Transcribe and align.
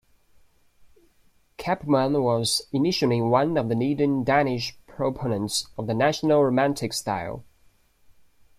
Kampmann 1.59 2.23
was 2.23 2.65
initially 2.73 3.21
one 3.21 3.55
of 3.55 3.69
the 3.69 3.75
leading 3.75 4.23
Danish 4.23 4.75
proponents 4.87 5.67
of 5.77 5.85
the 5.85 5.93
national 5.93 6.43
romantic 6.43 6.91
style. 6.91 7.43